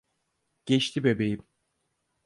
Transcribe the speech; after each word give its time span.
Geçti 0.65 1.03
bebeğim. 1.03 1.47